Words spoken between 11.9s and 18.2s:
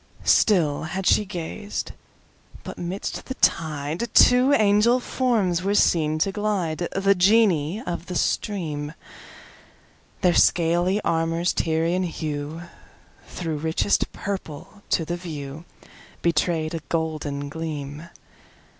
hueThrough richest purple, to the viewBetray'd a golden gleam.